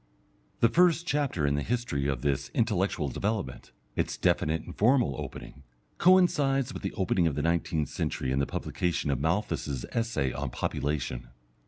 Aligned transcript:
The 0.61 0.67
first 0.67 1.05
chapter 1.05 1.45
in 1.45 1.53
the 1.53 1.61
history 1.61 2.07
of 2.07 2.23
this 2.23 2.49
intellectual 2.55 3.07
development, 3.09 3.71
its 3.95 4.17
definite 4.17 4.63
and 4.63 4.75
formal 4.75 5.13
opening, 5.21 5.61
coincides 5.99 6.73
with 6.73 6.81
the 6.81 6.93
opening 6.93 7.27
of 7.27 7.35
the 7.35 7.43
nineteenth 7.43 7.89
century 7.89 8.31
and 8.31 8.41
the 8.41 8.47
publication 8.47 9.11
of 9.11 9.19
Malthus's 9.19 9.85
Essay 9.91 10.33
on 10.33 10.49
Population. 10.49 11.27